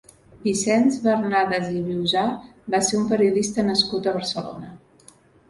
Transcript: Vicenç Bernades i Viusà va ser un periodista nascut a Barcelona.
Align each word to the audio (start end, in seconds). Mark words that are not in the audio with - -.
Vicenç 0.43 0.95
Bernades 1.03 1.67
i 1.81 1.83
Viusà 1.89 2.23
va 2.77 2.81
ser 2.89 2.99
un 3.01 3.05
periodista 3.13 3.67
nascut 3.69 4.11
a 4.13 4.17
Barcelona. 4.19 4.75